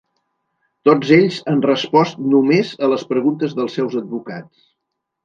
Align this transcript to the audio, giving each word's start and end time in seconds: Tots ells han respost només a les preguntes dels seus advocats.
Tots 0.87 1.11
ells 1.17 1.35
han 1.51 1.61
respost 1.65 2.17
només 2.31 2.71
a 2.87 2.89
les 2.95 3.05
preguntes 3.13 3.55
dels 3.61 3.77
seus 3.81 3.99
advocats. 4.03 4.65